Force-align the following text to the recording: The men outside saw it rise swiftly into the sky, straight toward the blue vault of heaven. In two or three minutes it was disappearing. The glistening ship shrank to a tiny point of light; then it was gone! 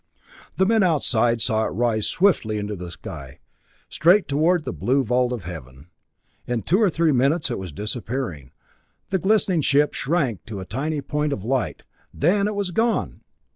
The 0.57 0.65
men 0.65 0.81
outside 0.81 1.41
saw 1.41 1.65
it 1.67 1.77
rise 1.77 2.07
swiftly 2.07 2.57
into 2.57 2.75
the 2.75 2.89
sky, 2.89 3.37
straight 3.87 4.27
toward 4.27 4.63
the 4.65 4.73
blue 4.73 5.03
vault 5.03 5.31
of 5.31 5.43
heaven. 5.43 5.91
In 6.47 6.63
two 6.63 6.81
or 6.81 6.89
three 6.89 7.11
minutes 7.11 7.51
it 7.51 7.59
was 7.59 7.71
disappearing. 7.71 8.49
The 9.09 9.19
glistening 9.19 9.61
ship 9.61 9.93
shrank 9.93 10.43
to 10.47 10.59
a 10.59 10.65
tiny 10.65 11.01
point 11.03 11.33
of 11.33 11.43
light; 11.45 11.83
then 12.11 12.47
it 12.47 12.55
was 12.55 12.71
gone! 12.71 13.21